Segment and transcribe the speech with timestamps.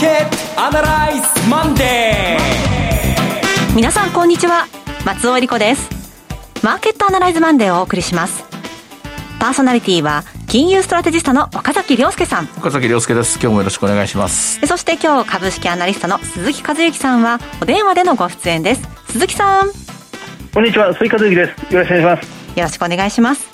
[0.00, 3.76] ケットアナライズマンデー。
[3.76, 4.66] 皆さんこんにちは。
[5.04, 5.90] 松尾恵理子です。
[6.64, 8.42] マーケットアナライズマンデーをお送りします。
[9.38, 12.44] パーソナリティは金融ストラテジストの岡崎亮介さん。
[12.56, 13.38] 岡崎亮介です。
[13.42, 14.66] 今日もよろしくお願いします。
[14.66, 18.88] そして今日株式アナリストの鈴木和之さんはお電話でのご出演です。
[19.10, 19.70] 鈴木さん。
[20.54, 20.94] こんにちは。
[20.94, 21.74] 鈴木和之です。
[21.74, 22.58] よろしくお願いします。
[22.58, 23.50] よろしくお願いします。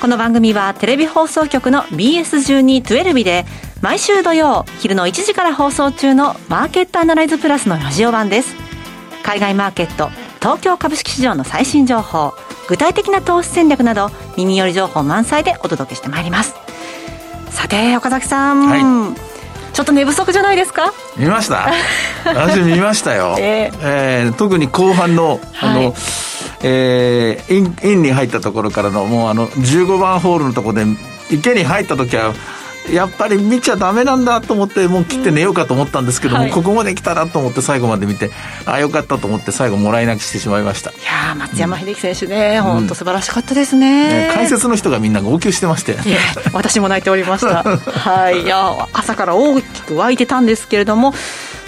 [0.00, 3.46] この番組はテレビ放送局の BS1212 で
[3.82, 8.54] 毎週土曜昼の1時から放送中のマーケットアナライズプラスのラジオ版です。
[9.22, 10.08] 海外マーケット
[10.40, 12.32] 東京株式市場の最新情報
[12.68, 16.54] 具体的な投資戦略など耳寄り情報満載でお届けしてまいります。
[17.50, 18.76] さて岡崎さん、は
[19.12, 20.92] い、ちょっと寝不足じゃないですか？
[21.16, 21.70] 見ました。
[22.24, 25.94] 私見ましたよ、えー、えー、特に後半のあの、はい。
[26.62, 30.86] えー、インインに入ったところからのもうあの15番ホールのところで
[31.30, 32.32] 池に入った時は
[32.92, 38.30] やっぱり見ちゃダメなんだと思ってもう切って寝ようかと思ったんですけども、うんはい、ここまで来たなと思って最後まで見て
[38.64, 40.90] ああよかったと思って最後もらい泣きしてしまいました。
[40.90, 45.96] いや松山英樹選手ね、うん、本当素晴らしかったですね、ね、解説の人がみんな号泣してまして、
[46.52, 47.62] 私も泣いておりました。
[47.64, 48.42] はい。
[48.42, 51.14] いや朝から大きく湧いてたんですけれども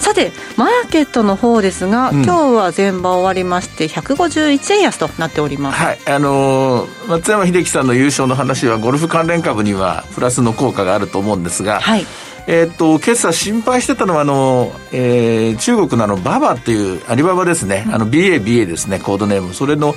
[0.08, 5.78] さてマーケットの方ですが、うん、今日は前場終わりまして151円安となっております。
[5.78, 12.06] はいあのー、松山英樹さんの優勝の話はゴルフ関連株にはプラスの効果があると思うんですが、はい。
[12.46, 19.52] えー、っと今朝心配してたのはあの、えー、中国のあのババというアリババですね、あの BABA ですねコードネーム。
[19.52, 19.94] それの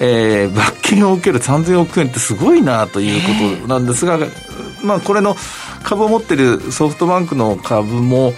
[0.00, 4.18] えー、罰金を受ける3000億円ってすごいなということなんですが、
[4.82, 5.36] まあ、これの
[5.84, 8.32] 株を持ってるソフトバンクの株も、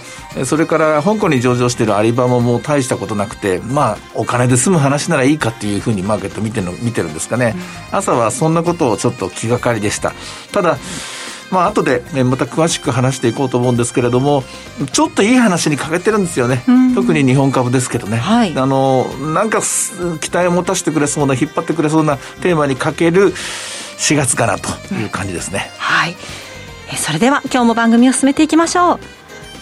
[0.45, 7.55] それから香港に上場しているアリババも大したことなくて、まあ、お金で済む話ならいいかっていうふうにマーケット見てるの見てるんですかね、
[7.91, 10.13] 朝はそんなことをちょっと気がかりでした。
[10.51, 10.77] ただ、
[11.49, 14.43] まあ後で、ね、また詳しく話していこうと思うんですけれども、
[14.91, 16.63] ちょっといい話に欠けてるんですよね。
[16.93, 18.17] 特に日本株ですけどね。
[18.17, 19.61] はい、あの、なんか
[20.19, 23.33] 期待を持たせてくれそうな、引っ張ってくれそうなテーマにかける
[23.97, 25.71] 4月かなという感じですね。
[25.75, 26.15] うん、はい。
[26.95, 28.99] それでは今日も番組を進めていきましょう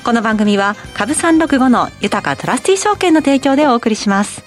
[0.04, 4.44] この番組は株365の豊かトラスティ証券の提供でお送りします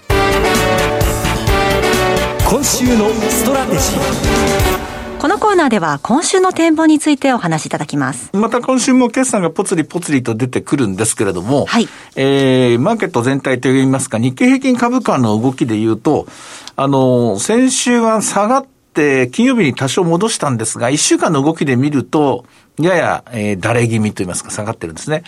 [2.48, 4.88] 今週のストラテジー
[5.18, 8.30] このコーナーでは今週の展望についてお話しいただきます。
[8.34, 11.88] また今週も決算がぽつりぽつりと出てくるんですけれども、はい。
[12.14, 16.28] えー、マーケット全体といいますか、日経平均株価の動きで言うと、
[16.76, 22.44] あの、先週は下がって、金曜日に多少戻したんですが、1週間の動きで見ると、
[22.78, 25.22] やや、えー、だれ気味といいますか下がってるんですね。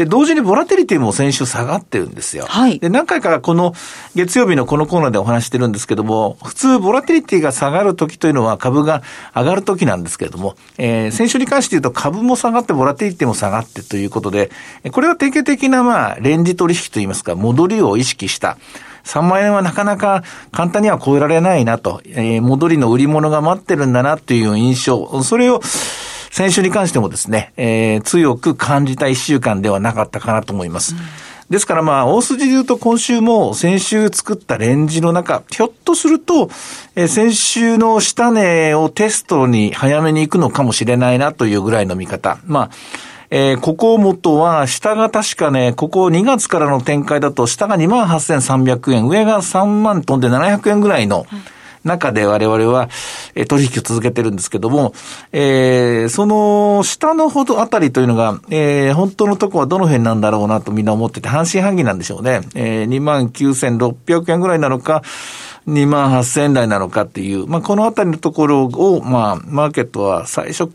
[0.00, 2.46] で、同時にボラテリティも先週下がってるんですよ。
[2.48, 2.78] はい。
[2.78, 3.74] で、何回かこの
[4.14, 9.02] 月曜日のこのコーナーでお話してるんですけども、普通ボラテリティが下がる時というのは株が
[9.36, 14.50] 上がる時なんですけれども、えー、先週に関して言うと株も下がってボラテリティも下がってということで、
[14.90, 18.56] これは典型的なまあ、レンジ取引といいますか、戻りを意識した、
[19.04, 25.60] 3万円はなかなか簡単には超えられないなと、えー、戻りの売り物が待ってるんだなという印象、それを
[26.30, 30.94] 先週に関してもですね、えー、強く感じた一週間ではなかったかなと思います。
[30.94, 31.00] うん
[31.50, 36.48] ですからまあ、大筋で言うと今週も先週作ったレンジの中、ひょっとすると、
[36.94, 42.38] え、先週の下値をテストに早めに行くのかもしれないなというぐらいの見方。
[42.46, 42.70] まあ、
[43.30, 51.26] えー、ここ元は、下が確かね、ここ2月からの展開だと、下が28,300円、上が3万トンで700円ぐらいの、
[51.84, 52.88] 中で我々は、
[53.34, 54.92] え取引を続けてるんですけども、
[55.32, 62.40] えー、その下のほどあたりというのが、えー、本当のとこはどの辺なんだろうなとみんな思ってて、半信半疑なんでしょうね。
[62.54, 65.02] えー、29,600円ぐらいなのか、
[65.68, 70.70] 2万8000円台なのかっていう、まあ、このあたりのところを、まあ、マーケットは最初、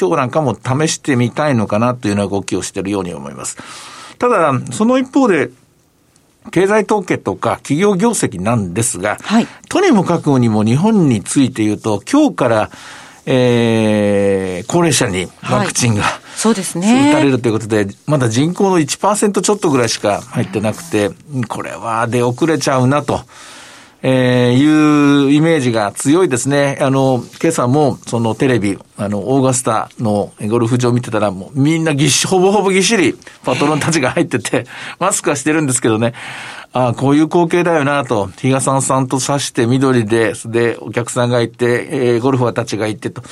[0.00, 3.56] 今日なんかも試してみたいのかなというような動きをしているように思います。
[4.18, 5.50] ただ、その一方で、
[6.50, 12.70] 経済統計とか企業業績なんですが、はい、とにもかくにも日本について言うと、今日から、
[13.26, 17.10] えー、高齢者にワクチンが、はい、そうですね。
[17.10, 21.10] 打たれるということで、まだ人口の1%ちょっとぐらいしか入ってなくて、
[21.48, 23.20] これは出遅れちゃうなと。
[24.04, 26.76] えー、いうイメージが強いですね。
[26.80, 33.14] あの、今朝も、そのテレビ、あの、オーガスタのゴルフ場見てたら、もうみんなぎっし、ほぼほぼぎっしり、
[33.44, 34.66] パトロンたちが入ってて、
[34.98, 36.14] マスクはしてるんですけどね。
[36.72, 43.22] ああ、こういう光景だよなと、日賀さんさんと指して緑で、で、お客さんがいて、えー、ゴルファーたちがいてと。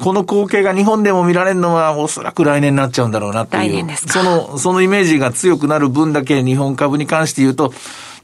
[0.00, 3.96] この光景が日本でも見られるのはおそらく来年になっちゃうんだろうなという。
[3.96, 7.72] その、そのイメージが強くなる分だけ日本株に関して言うと、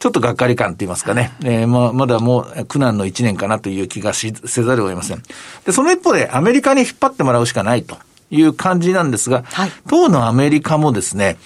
[0.01, 1.33] ちょっとがっかり感って言いますかね。
[1.45, 5.23] えー、ままだもう苦難の一年かなという気がしせざるを得ません。
[5.65, 7.97] で、その一方でアメリカに引っ張ってもらうしかないと。
[8.31, 11.37] いう感じなんですが、はい、当のアメリカもですね、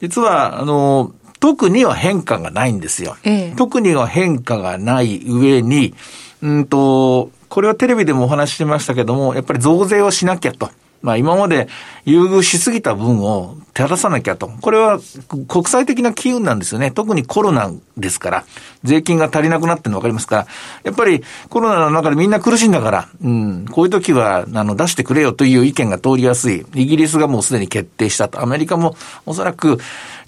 [0.00, 3.16] 実は、あの、特には変化がないんですよ。
[3.24, 5.94] ええ、特には変化がない上に、
[6.40, 10.70] うんと、これはテレビでもお話ししましたけども、やっぱり増税をしなきゃと。
[11.02, 11.68] まあ今まで
[12.04, 14.48] 優遇しすぎた分を手出さなきゃと。
[14.48, 15.00] これは
[15.48, 16.90] 国際的な機運なんですよね。
[16.90, 18.44] 特にコロナですから、
[18.84, 20.36] 税金が足りなくなってるの分かりますか？
[20.36, 20.46] ら、
[20.84, 26.66] やっぱりコロナの中でみんな苦しいんだから、うん、こういう時は、あの、出してくれよという意見が通りやすい。
[26.74, 28.40] イギリスがもうすでに決定したと。
[28.42, 28.94] アメリカも
[29.26, 29.78] おそらく、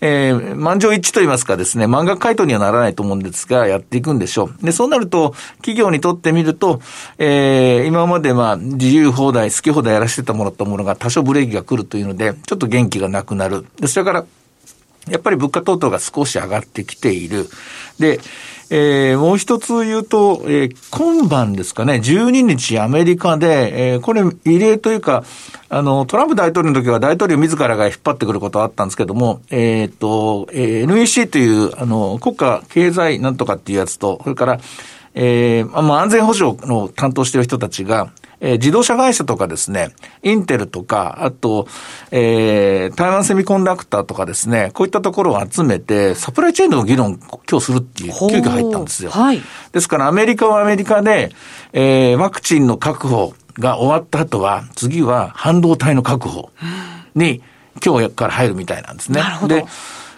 [0.01, 4.65] えー、満場一致といいますかですね、満額回答にはならないと思うんですが、やっていくんでしょう。
[4.65, 6.81] で、そうなると、企業にとってみると、
[7.19, 13.67] えー、今までまあ、自由放題、好き放題やらせてたものとものが多少ブレーキが来るというので、ちょっと元気がなくなる。
[13.81, 14.25] で、それから、
[15.09, 17.49] やっぱり物価等々が少し上がってきている。
[17.99, 18.21] で、
[18.71, 25.25] えー、もう一つ言うと、えー、今晩ですかね、12日アメリカで、えー、これ異例というか、
[25.69, 34.61] あの、トランプ大統領の時は大統領自らが引っ張ってくることはあったんですけども、えっ、ー、と、えー、NEC という、あの、国家経済なんとかっていうやつと、それから、
[35.15, 38.11] えー、まあ、安全保障の担当している人たちが、
[38.41, 39.91] えー、自動車会社とかですね、
[40.23, 41.67] インテルとか、あと、
[42.11, 49.11] えー、台湾セミコンダクターとかですね、こういったところを集めて、サプライチェーンの議論、今日するっていう、急遽入ったんですよ。
[49.11, 49.41] はい。
[49.73, 51.31] ですから、アメリカはアメリカで、
[51.73, 56.51] えー、ワクチンの確保が終わった後は、次は半導体の確保
[57.15, 57.43] に、
[57.85, 59.21] 今日から入るみたいなんですね。
[59.21, 59.57] なるほど。
[59.57, 59.65] で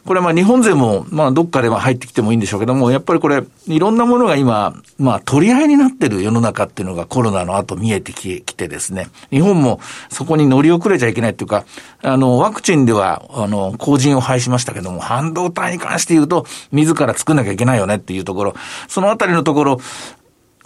[0.06, 11.64] これまあ日本勢も、まあどっかでは入ってきてもいいんでしょうけども、やっぱりこれ、いろんなものが今、まあ取り合いになってる世の中っていうのがコロナの後見えてきてですね、日本もそこに乗り遅れちゃいけないっていうか、
[12.02, 18.54] あの、ワクチンでは、あの、後塵を拝しましたけども、半導体に関して言うと、自ら作んなきゃいけないよねっていうところ、
[18.88, 19.80] そのあたりのところ、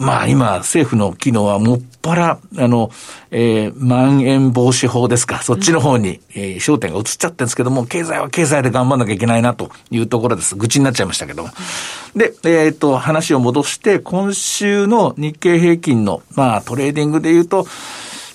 [0.01, 2.89] まあ今、政府の機能はもっぱら、あの、
[3.29, 10.55] えー、まん延防止法ですか、そっちの方に、えー、焦点が移っちゃってるんですけども、経済は経済で頑張んなきゃいけないなというところです。
[10.55, 11.49] 愚痴になっちゃいましたけども。
[12.15, 17.67] で、えー、っと、話を戻して、今週の日経平均の、まあトレーディングで言うと、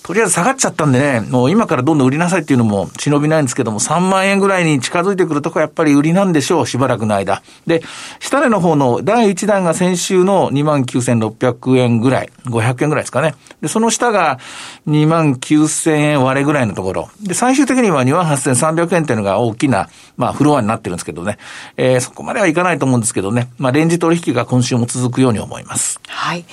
[0.06, 7.42] とりあえず下がっちゃったんでね、もう今からどんどん売りなさいっていうのも忍びないんですけども、3万円ぐらいに近づいてくるとこはやっぱり売りなんでしょう、しばらくの間。
[7.66, 7.82] で、
[8.20, 13.34] 下値の方の第1弾が先週の29,600円ぐらい、500円ぐらいですかね。
[13.60, 14.38] で、その下が
[14.86, 17.08] 29,000円割れぐらいのところ。
[17.20, 21.36] で、最終的には28,300円っていうのが大きな、まあ、フロアになってるんですけどね。
[21.76, 23.48] えー、そこまではいかないと思うんですけどね。
[23.58, 25.98] まあ、レンジ取引が今週も続くように思います。
[26.06, 26.44] はい。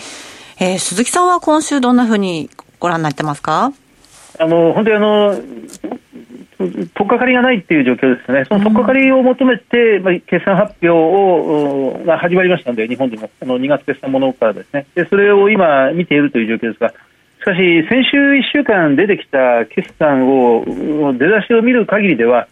[0.57, 2.49] えー、鈴木さんは今週どんなふうに
[2.83, 3.71] ご覧になってますか？
[4.39, 5.35] あの本当にあの、
[6.57, 13.29] 取っかかりがないっていう状況ですね、その取っかかりを求めて、まあ、決算発表をが始まりましたので、日本でも。
[13.41, 14.85] あの2月決算ものからですね。
[14.95, 20.65] で、それを今、見ているという状況ですが、しかし、先週1週間出てきた決算を、
[21.17, 22.49] 出だしを見る限りでは、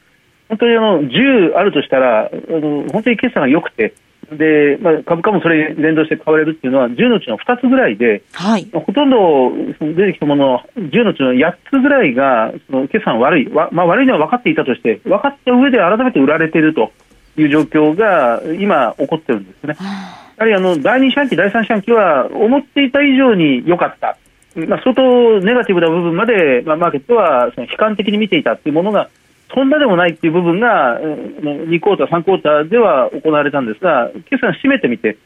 [0.48, 3.94] 本当にあの10あるとしたら、あの本当に決算が良くて、
[4.31, 9.51] で、まあ、株価もそれ連動して買われるっていうのは10のうちの2つぐらいで、はい、ほとんど
[9.94, 16.92] 出てきたものの10のうちの8つぐらいがその決算悪い、まあ、悪いのは分かっていたとして分かった上で改めて売られていると
[17.38, 19.75] いう状況が今起こってるんですね。
[20.38, 24.18] やはりあの第2四半期、第3四半期は思っていた以上に良かった、
[24.56, 29.10] まあ、相当ネガティブな部分まで、まあ、マーケットはその悲観的に見ていたというものが
[29.53, 35.17] そんなでもないっていう部分が、2クォーター、3クォーターでは行われたんですが、決算締めてみて、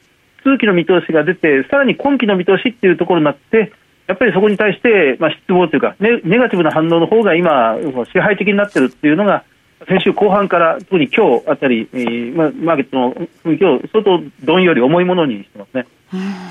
[0.43, 3.71] 通期の見通しが出て、さらに今期の見通しっていうところになって、
[4.07, 7.75] やっぱりそこに対して、まあ、失望というかネ、ネガティブな反応の方が今、
[8.11, 9.43] 支配的になっているっていうのが、
[9.87, 13.13] 先週後半から、特に今日あたり、えーまあ、マーケットの
[13.43, 15.85] 雰囲気を相当どんより重いものにしてますね。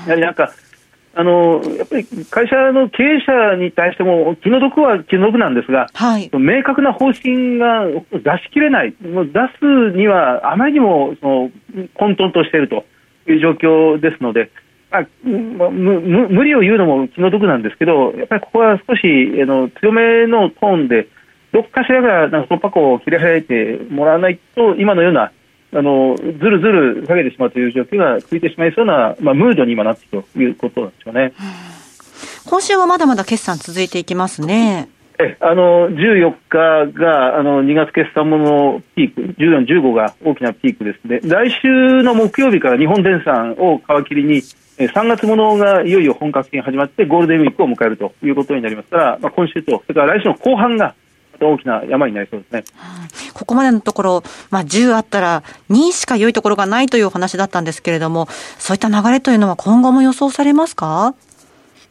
[0.05, 0.51] やはりなんか
[1.17, 11.51] あのやっぱり会社の経営者に対しても気の毒は気の毒なんですが、はい、明確な方針が出しきれない、もう出すにはあまりにもその
[11.95, 12.83] 混沌としていると
[13.31, 14.51] いう状況ですので、
[14.91, 19.01] あ無無理を言うのも気の毒なんですけど、やっぱりここは少し
[19.41, 21.07] あの強めのトーンで、
[21.53, 25.31] どっかしらがなんか突破口を切り開いてもらわないと、今のような
[25.75, 31.33] あのずるずる下げてしまうという状況がついてしまいそうな、まあ、ムードに今なっているということなんでしょうね。
[32.45, 34.87] 今週はまだまだ決算続いていきますね。
[35.17, 44.41] えあの14日があの2月決算ものピーク、14、15が大きなピークですね、来週の木曜日から日本電産を皮切りに、
[44.77, 50.95] 3月ものがいよいよ本格的に始まって、ゴールデンウィークを迎えるということになりますから、まあ、今週と、それから来週の後半が
[51.39, 52.63] 大きな山になりそうですね。
[53.33, 58.27] ここまでのところ、まあ、10あったら2しか良いところがないというお話だったんですけれども、
[58.59, 61.15] そういった流れというのは今後も予想されますか？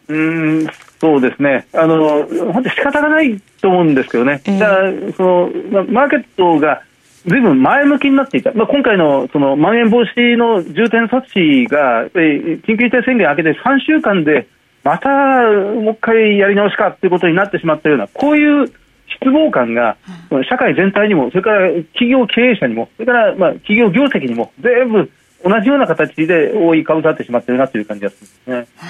[0.09, 0.73] うんそ
[1.05, 6.83] そうですね、あの本当、仕方がないと思うんですけどね、えー、だからその、マーケットが
[7.27, 14.49] ずいぶん前向きになっていた、まあ、今回のそのまん延防止の重点措置が、え緊急事態宣言明けて3週間で、
[14.83, 18.73] またもう一回やり直しかということになってしまったような、こういう
[19.09, 19.97] 失望感が、
[20.49, 25.11] 社会全体にも、それから企業経営者にも、それからまあ企業業績にも、全部
[25.45, 28.17] 同じような形で覆いかぶさってしまっているなという感じがす
[28.49, 28.85] るんですね。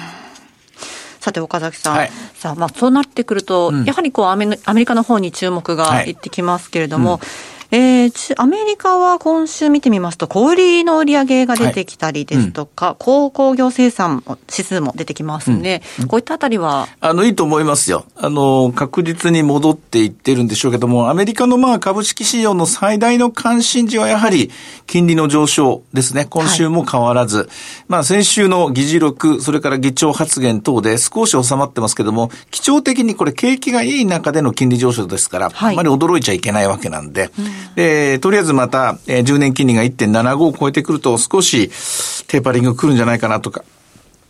[1.19, 4.45] さて岡崎さん、はい、さあまあそうなってくると、うん、やはりこうアメ
[4.75, 6.11] リカの方に注目がい。
[6.11, 12.93] ってきますけれども、はいうんえー、アメリカは今週見てみますと、小売りの売り上げが出てきたりですとか、はい。
[12.93, 16.87] うん、高工業生産指数も出てきますんで、うん、こういったあたりは？
[17.01, 18.05] あの、いいと思いますよ。
[18.15, 24.51] あの、確実に戻っていってるんでしょうけども、アメリカのまあ株式市場の最大の関心事はやはり
[24.85, 26.25] 金利の上昇ですね。
[26.29, 27.37] 今週も変わらず。
[27.37, 27.47] はい、
[27.87, 41.69] まあ先週の議事録、それから議長発言等で少し収まってますけども、基調的にこれ景気がいい中での金利上昇ですから、はい、あまり驚いちゃいけないわけなんで、うんで、とりあえずまた、えー、10年金利が1.75を超えてくると少し
[42.27, 43.63] テーパリング来るんじゃないかなとか、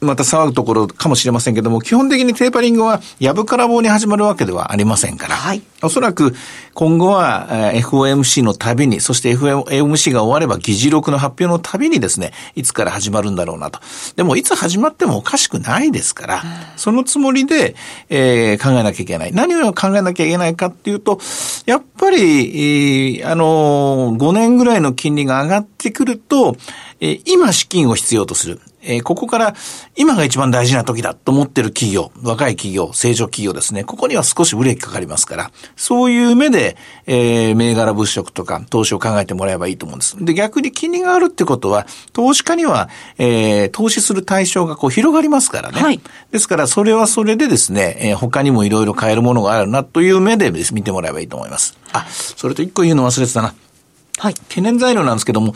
[0.02, 6.36] また騒ぐところかもしれませんけども、基本的にテーパリングはやぶから棒に始まるわけではありませんから、はい、おそらく
[6.74, 13.80] 今後は FOMC のたびに、そして FOMC が終われば議事録の発表のたびにですね、いつから始まるんだろうなと。
[14.16, 16.44] でもいつ始まってもおかしくないですから、
[16.75, 17.75] そのつもりで、
[18.10, 19.32] えー、考えなきゃいけない。
[19.32, 21.20] 何を考えなきゃいけないかっていうと、
[21.66, 26.58] やっぱり、えー、あのー、5年ぐらいの金利が上がってくると、
[27.00, 28.60] えー、今資金を必要とする。
[28.86, 29.56] えー、ここから
[29.96, 33.84] 今が一番大事な時だと思ってる企業、若い企業、成長企業ですね。
[33.84, 40.24] ここには少しブレーキかかりますから、そういう目で、えー、銘柄物色とか投資を考えてもらえばいいと思うんです。
[40.24, 45.82] で、逆に金利があるってことは、投資家には、えー、投資する対象がこう広がりますからね。
[45.82, 46.00] はい、
[46.32, 51.77] ですから、それはそれでですね、えー、他にもいろいろ買えるものがあるなという目で見てもらえばいいと思います。
[51.94, 53.54] あ、それと一個言うの忘れてたな。
[54.18, 54.34] はい。
[54.34, 55.54] 懸念材料なんですけども、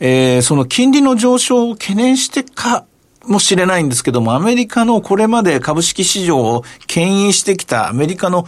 [0.00, 2.86] えー、その金利の上昇を懸念してか
[3.26, 8.46] もしれないんですけども、アメリカのこれまで株式市場を牽引してきたアメリカの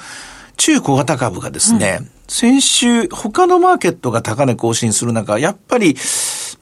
[0.57, 5.97] 中小型株がですね、うん、先週他のマーケットが高値更新する中、やっぱり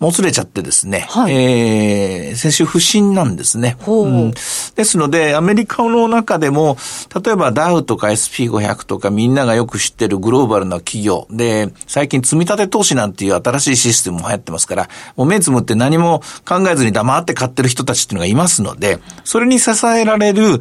[0.05, 4.33] もつれちゃってですね、はい、えー、先週不振なんですね、うん。
[4.33, 6.77] ですので、アメリカの中でも、
[7.25, 20.61] 例えばダウとか SP500 とかみんながよく知ってるグローバルな企業で、最近積み立て投資なんていう新しいシステムも流行ってますから、もう目つむって何も考えずに黙って買ってる人たちっていうのがいますので、それに支えられる指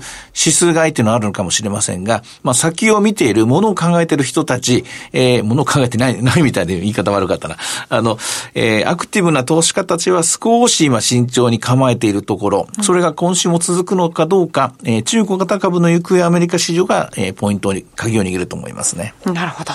[0.53, 7.57] 数買いっていうのはあるのかもしれませんが、まあ先を見ている、ものを考えている人たち、えー、ものを考えてない、ないみたいで言い方悪かったな。
[7.89, 8.17] あの、
[8.53, 19.13] えー、アクティブな投資家たちは少し今慎重に構えているところ、それが今週も続くのかどうか、えー、中古型株の行方アメリカ市場が、えー、ポイントに鍵を握ると思いますね。
[19.25, 19.71] なるほど。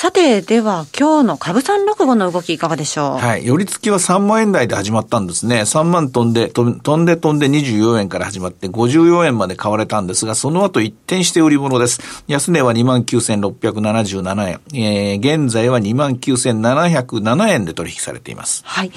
[0.00, 3.18] さて、では今日の株三六五の動きいかがでしょう？
[3.18, 3.44] はい。
[3.46, 5.60] 寄り付きは3万円台で始まったんですね。
[5.60, 12.00] 3万飛んで、飛んで飛んで24円から始まって54円まで買われたんですが、その後一転して売り物です。
[12.28, 14.60] 安値は29,677円。
[14.72, 18.62] えー、現在は29,707円で取引されています。
[18.64, 18.92] はい。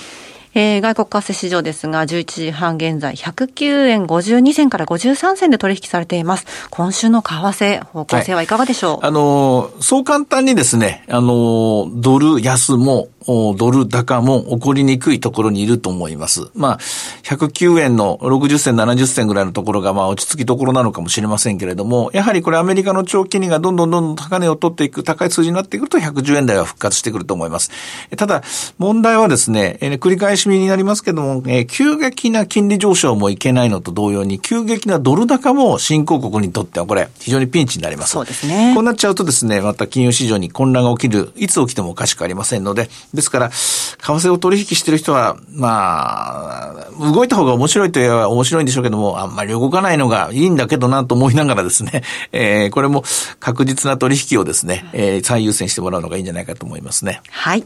[0.55, 6.45] えー、外国為替市場ですが、11時半現在、109円52銭から53銭で取引されています。
[6.69, 16.49] 今週の為替、方向性はいかがでしょう、はい、あの、そう簡単にですね、あの、ドル安も、ドル高も起こりにくいところにいると思います。
[16.55, 16.77] まあ、
[17.23, 27.71] 109円の60銭、70銭ぐらいのところが、まあ、落ち着きどころなのかもしれませんけれども、やはりこれアメリカの長期金利がどんどんどんどん高値を取っていく、高い数字になってくると110円台は復活してくると思います。
[28.15, 28.43] ただ、
[28.77, 38.11] 問題はですね、えー、繰り返しになりますけども、えー、急激な金利上昇もいけないのと同様に、急激なドル高も新興国にとってはこれ、非常にピンチになります。
[38.11, 38.73] そうですね。
[38.75, 43.55] こうなっちゃうとですね、また金融市場に混乱が起きる、いつ起きてもおかしくありませんので、ですから、為
[43.97, 52.03] 替を取引している人は、まあ、動いた方が面白いといえば面白いんでしょうけども、あんまり動かないのがいいんだけどなと思いながらですね、
[52.33, 53.03] えー、これも
[53.39, 57.21] 確実な取引をですね、えー、最優先してもらうのがいいんじゃないかと思いますね。
[57.29, 57.63] はい。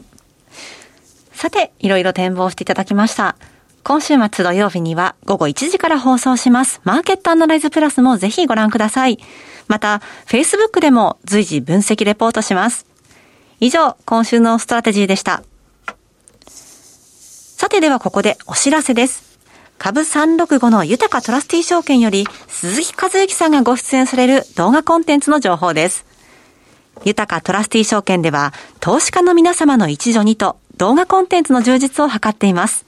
[1.32, 3.36] さて、いろいろ展望していただきました。
[3.84, 6.80] 今週末土曜日には午後1時から放送します。
[6.84, 9.18] マーケットアナライズプラスもぜひご覧ください。
[9.66, 12.87] また、Facebook でも随時分析レポートします。
[13.60, 15.42] 以上、今週のストラテジーでした。
[16.46, 19.38] さてではここでお知らせです。
[19.78, 26.06] 株365の豊トラスティ証券より鈴木和之さんがご出演される動画コンテンツの情報です。
[27.04, 32.86] 豊トラスティ証券では投資家の皆様の一助にと動画コンテンツの充実を図っています。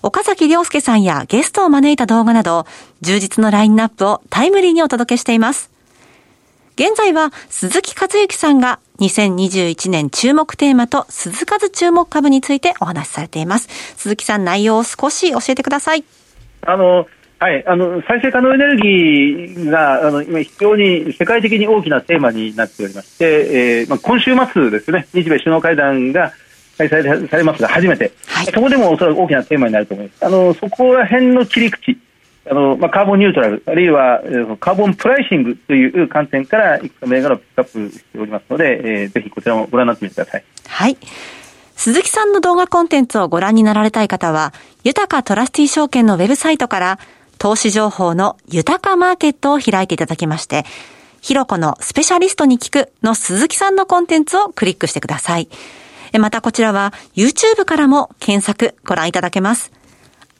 [0.00, 2.66] 岡崎亮介さんやゲストを招いた動画など、
[3.02, 5.70] 充実のラインナップをタイムリーにお届けしています。
[6.76, 13.68] 現在は鈴木和之さんが2021年注目テーマと鈴数注目株についてお話しされています。
[13.96, 16.04] 鈴木さん、内容を少し教えてください。
[16.62, 17.06] あの、
[17.40, 26.32] はい、あの再生可能エネルギーがあの今、非常に世界的に大きなテーマになっておりまして、えーまあ、今週末ですね、日米首脳会談が
[26.78, 30.24] 開催されますが、初めて、はい、そこでもおそらく大きなテーマになると思います。
[30.24, 31.98] あのそこら辺の切り口
[32.50, 34.22] あのまあ、カーボンニュートラル、あるいは
[34.60, 40.44] カーボンプライシングという観点から、いくつか銘柄をピックアップしておりますので、えー、ぜひこちらもご覧になってみてください。
[40.66, 40.98] はい。
[41.76, 44.52] 鈴木さんの動画コンテンツをご覧になられたい方は、
[44.84, 46.98] 豊かトラスティ証券のウェブサイトから、
[47.38, 50.64] 投資情報の豊かマーケットを開いていただきまして、
[51.20, 55.48] ひろこのスペシャリストに聞くの鈴木さんのコンテンツをクリックしてください。
[56.18, 59.72] またこちらは YouTube からも検索ご覧いただけます。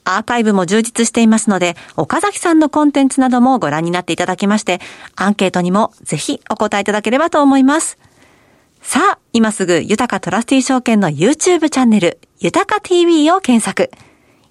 [0.04, 4.80] アーカイブも充実していますので、岡崎さんのコンテンツなどもご覧になっていただきまして、
[5.16, 7.99] アンケートにもぜひお答えいただければと思います。
[8.82, 13.90] さあ、今すぐ豊かトラスティ証券の YouTube チャンネル、豊か TV を検索。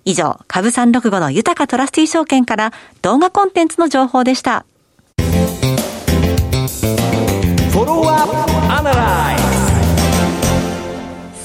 [0.06, 4.66] 以上、株365の豊かトラスティ証券から動画コンテンツの情報でした。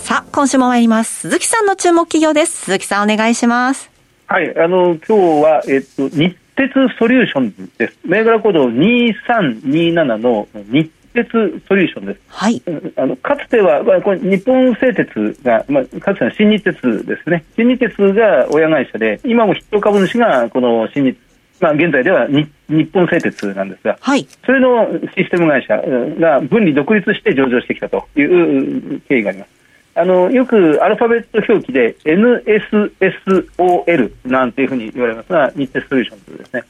[0.03, 1.21] さあ、今週も参ります。
[1.21, 2.65] 鈴木さんの注目企業です。
[2.65, 3.98] 鈴木さんお願いします。
[4.31, 7.99] はい、あの今日はえっと日鉄ソリューションズです。
[8.05, 11.31] 銘柄コード2327の日鉄
[11.67, 12.21] ソリューションです。
[12.29, 12.63] はい。
[12.97, 17.47] あのかつては、まあ、これ日本製鉄が、まあ、かつての新日鉄ですね。
[17.57, 21.17] 新日鉄が親会社で、今も筆頭株主がこの新日
[21.61, 25.77] まあ、現在では日本製鉄なんですが、はい、それのシステム会社
[26.21, 29.58] が分離独立して上場してきたという経緯があります。
[29.99, 36.63] あのよくアルファベット表記で NSSOL なんていうふうに言われますが、日鉄ソリューションズですね。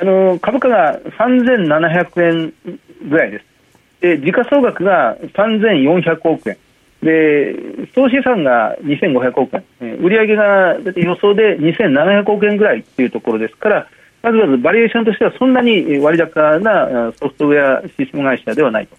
[0.00, 2.52] あの株価が3700円
[3.08, 3.44] ぐらいです。
[4.00, 6.56] で、時価総額が3400億円。
[7.02, 7.56] で、
[7.94, 9.96] 総資産が2500億円。
[9.98, 13.88] 売上が予想で2700億円ぐらいっていうところですから、
[14.22, 18.96] まずまずバリエーションとしてはそんなに割高なソフトウェアシステム会社ではないと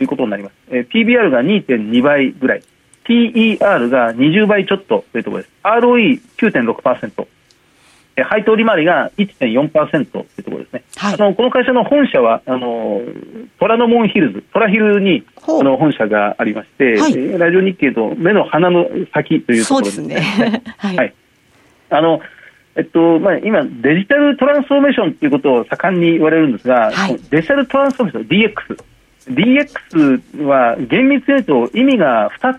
[0.00, 0.54] いうことになります。
[0.70, 2.62] うん、PBR が2.2倍ぐらい。
[3.04, 5.54] TER が20倍ちょっとというところです。
[5.64, 7.26] ROE9.6%。
[8.24, 13.00] 配当利回りが1.4%というところですね、はい、あのこの会社の本社はあの
[13.58, 20.20] 虎ノ門ヒルズ、虎ヒルにあの本社がありまして、はい、ラジオ日経と目の鼻の先というところですね。
[20.20, 20.62] すね。
[20.76, 21.14] はい、 はい、
[21.88, 22.20] あの
[22.74, 26.90] えっとまあ、今、デジタルトランスフォーメーションということを盛んに言われるんですが、
[27.30, 28.84] デジタルトランスフォーメーション、DX、
[29.28, 32.54] DX は厳密に言うと意味が2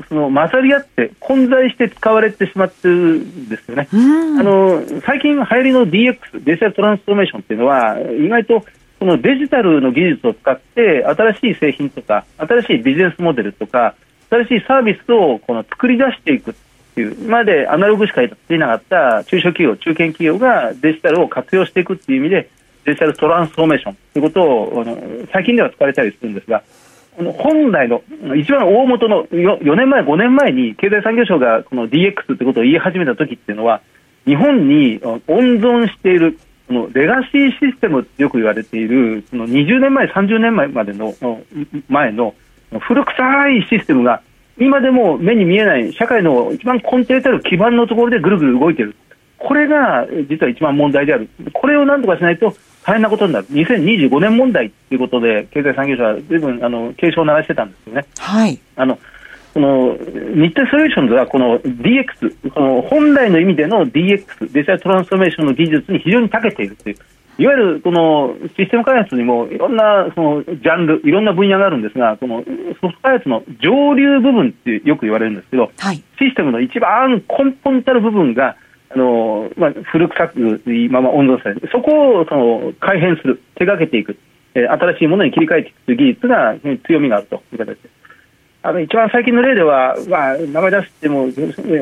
[0.00, 3.88] つその混ざり合って混在して使われてしまってるんですよね。
[3.92, 8.64] あの最近流行りの DX デジタルトランスフォーメーションっていうのは意外と
[8.98, 13.94] このデジタルの技術を使って新しい製品とか新しいビジネスモデルとか
[14.30, 16.54] 新しいサービスをこの作り出していくっ
[16.94, 22.50] ていう今までアナログしかやっていなかった中小企業中堅企業がデジタルを活用していくっていう意味で
[22.88, 24.96] デジタルトランスフォーメーションということをあの
[25.30, 26.62] 最近では使われたりするんですが、
[27.16, 28.02] 本来の
[28.34, 33.82] 一番大元の 4, 4年前、5年前に経済産業省がこの DX ということを言い始めた時っていうのは、
[34.24, 35.20] 日本に温
[35.58, 41.14] 存しているこのレガシーシステムってよく言われている、その20年前、30年前までの
[41.88, 42.34] 前の
[42.80, 44.22] 古臭いシステムが、
[44.58, 48.96] 今でも目に見えない社会の一番根底たる基盤のところでぐるぐる動いている。
[49.38, 51.28] これが実は一番問題である。
[51.52, 53.46] これをなんとかしないと大変なことになる。
[53.46, 58.04] 2025年問題ということで、経済産業省は随分あの警鐘を鳴らしてたんですよね。
[58.18, 58.58] はい。
[58.76, 58.98] あの
[59.54, 66.96] この日テソリューションズはこの DX、この本来の意味での DX、デジタルトランスフォーメーションの技術に非常に長けているという、
[67.38, 72.44] いわゆるこのシステム開発にもいろんなそのジャンル、いろんな分野があるんですが、この
[72.80, 78.56] ソフト開発の上流部分ってよく言われるんですけど、はい、システムの一番根本たる部分が、
[78.90, 84.16] あのまあ、古臭くまま温存される、そこをその改変する、手がけていく、
[84.54, 87.98] えー、新しいものに切り替えていくという技術が強みがあるという形です。
[88.62, 91.26] あの一番最近の例では、まあ、名前出しても、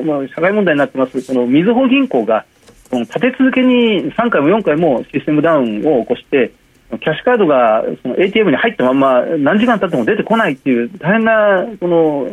[0.04, 2.44] もう社会問題になってます、このみずほ銀行が、
[2.90, 6.52] 立て続けに3回も4回もシステムダウンを起こして、
[6.88, 12.26] キャッシュカードがその ATM に入ったまま何時間経っても出てこないっていう大変なこの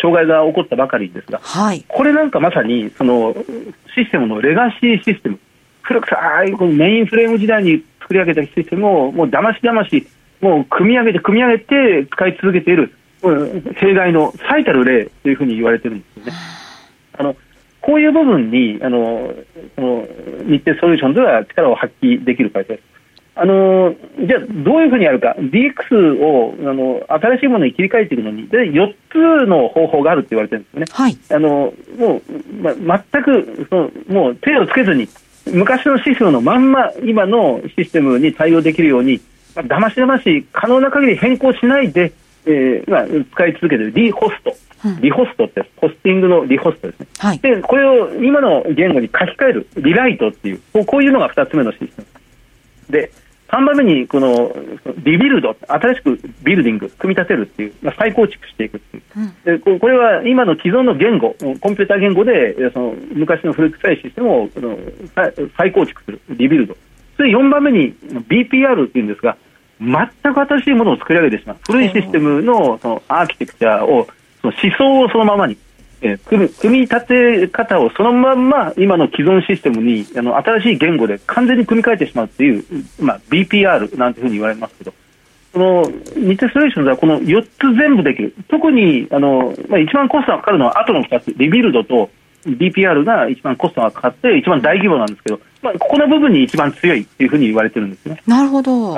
[0.00, 3.34] 障害が起こったばかりですが、はい、これなんかまさにその
[3.94, 5.38] システムのレガシーシステム
[5.82, 10.06] 古くさいこのメインフレーム時代に作り上げたシステムをもうだましだまし
[10.40, 12.94] もう組み上げて組み上げて使い続けている
[13.76, 16.32] 弊害の最たる例というふうに言われてるんですよね。
[17.18, 17.36] あの
[17.82, 19.34] こういう部分にあの
[19.74, 20.06] その
[20.46, 22.89] 日程ソリューションでは力を発揮できる会社です。
[23.40, 30.86] あのじゃあ、どういうふうにやるか、DX をあの新しいものに切り替えていくのに、で4つの方法があるって言われてるんですよね。
[30.90, 35.08] はい、あのもう、ま、全くそのもう手をつけずに、
[35.46, 39.22] 昔のシステムのまんま、今のシステムに対応できるように、
[39.54, 42.12] だましだまし、可能な限り変更しないで、
[42.44, 43.92] えーまあ、使い続けている。
[43.92, 44.54] リホスト。
[45.00, 49.66] リホストってホスティングのリホストですね、はい、でこれを今の言語に書き換える。
[49.76, 50.60] リライトっていう。
[50.86, 52.06] こういうのが2つ目のシステム。
[52.90, 53.12] で
[53.50, 54.54] 3番目にこの
[54.98, 64.48] リビルド新しくビルディング組み立てるっていう、まあ、再構築していくっていう、でこれは今の既存の言語コンピューター言語でその昔の古臭いシステムを
[65.56, 66.76] 再構築するリビルド。
[67.16, 67.94] それ4番目に
[68.28, 69.36] BPR っていうんですが
[69.80, 71.56] 全く新しいものを作り上げてしまう。
[71.66, 74.06] 古いシステムのそのアーキテクチャを
[74.40, 75.56] その思想をそのままに、
[76.02, 82.64] えー、組組み立て方をそのまんま今の既存システムにあの新しい言語で完全に組み替えてしまうという、
[82.98, 84.94] まあ、BPR なんていうふうに言われますけど
[85.52, 85.82] この
[86.16, 88.34] ニテストレーションではこの4つ全部できる。
[88.48, 91.34] 特にあの、まあ、一番コストがかかるのは後の2つ。
[91.36, 92.08] リビルドと
[92.46, 98.22] BPR が一番コストがかかって一番大規模なんですけど、まあ、ここの部分に一番強いというふうに言われてるんですね。
[98.26, 98.94] なるほど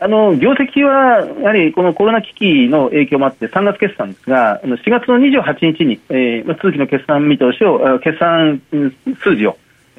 [0.00, 8.60] あの業績はやはりこのコロナ危機の影響もあって3月決算ですが4月の28日に、えー、通期の決算見通しを決算
[9.22, 9.56] 数字を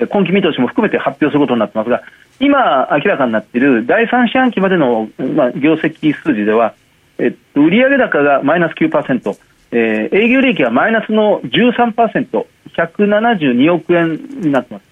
[0.09, 2.01] 今期見通しも含めて発表することになってますが
[2.39, 6.73] 今明らかになっている第3四半期までの、まあ、業績数字では、
[7.17, 9.39] えっと、売上高がマイナス9%、
[9.71, 14.85] えー、営業利益はマイナスの 13%172 億円になってます。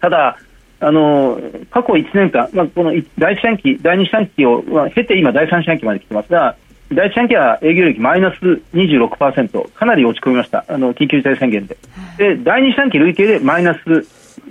[0.00, 0.38] ただ
[0.80, 6.56] あの過去1年間、まあ、この第1四半期、第2四半期を、まあ、経て今、第3四半期まで来てますが、
[6.92, 8.36] 第1四半期は営業利益マイナス
[8.74, 11.76] 26%、かなり落ち込みました、あの緊急事態宣言で。
[12.16, 13.80] で、第2四半期累計でマイナス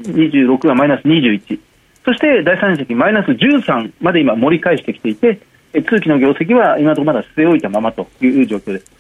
[0.04, 1.60] 26がマイナス21、
[2.04, 5.40] そして第3四半期マイナス13まで今、盛り返してきていて、
[5.74, 8.97] 通期の業績は今のところまだ据え置いたままという状況です。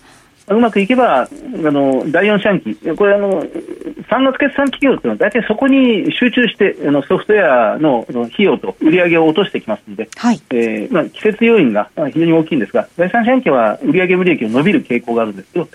[0.49, 10.41] うまくいけば、あの第4四半期、これあの、3月決算企業というのは、大体そこに集中して、あのソフトウェアの費用と売り上げを落としてきますので、はい。
[10.51, 15.67] えーまあ、季節要因が非常に大きいんですが、第3四半期は売上無利益を伸びる傾向があるんですけど、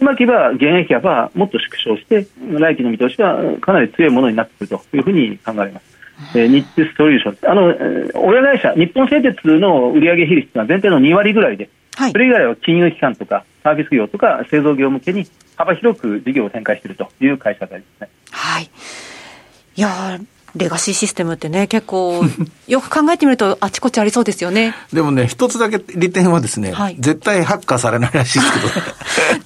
[0.00, 5.98] うまくいけば、現役幅はもっと縮小して、来期の見通しはかなり強いものになってくるというふうに考えます。
[6.34, 15.26] えー、日鉄ソリューション、あの、親会社、日本製鉄の売上比率は全体の2割ぐらいで、はい、それ以外は金融機関とかサービス業とか製造業向けに
[15.56, 18.08] 幅広く事業を展開しているという会社ですね。
[18.30, 18.70] はい。
[19.76, 20.18] いや
[20.56, 22.24] レガシーシステムってね、結構、
[22.66, 24.74] よく考えてみると、あちこちありそうですよね。
[24.92, 28.72] でもね、一つだけ利点はですね、はい、絶対ハッカーされないらしいですけど、ね、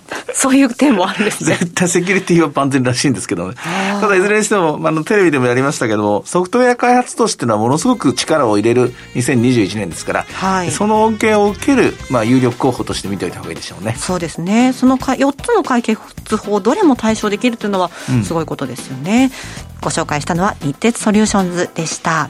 [0.35, 1.57] そういう点もあるんですね。
[1.57, 3.55] 絶対セキュリティは万全らしいんですけどね。
[4.01, 13.95] ただいずれにしても、あの、テレビでもやりましたけども、ソフトウェア開発としてのはものすごく力を入れる2021年ですから、はい、その恩恵を受ける、まあ、有力候補として見ておいた方がいいでしょうね。
[13.99, 14.73] そうですね。
[14.73, 16.01] そのか4つの解決
[16.37, 17.91] 法、どれも対象できるというのは、
[18.25, 19.31] すごいことですよね。
[19.75, 22.29] うん、ご紹介したのは、日鉄ソリューションズでした。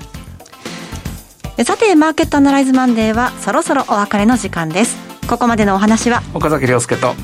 [1.64, 4.96] さて、マーケットアナライズマンデーはそろそろお別れの時間です。
[5.28, 7.14] ここまでのお話は、岡崎亮介と、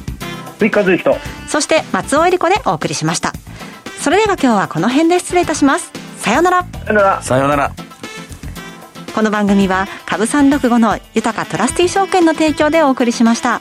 [0.59, 1.17] 追加随と
[1.47, 3.33] そして松尾恵理子でお送りしました。
[4.01, 5.91] それでは今日はこの辺で失礼いたします。
[6.19, 6.63] さようなら。
[6.63, 7.23] さようなら。
[7.23, 7.73] さようなら。
[9.15, 13.61] この番組は株三六五の豊かトラスティ証券の提供でお送りしました。